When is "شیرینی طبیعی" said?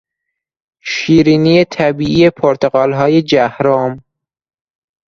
0.79-2.29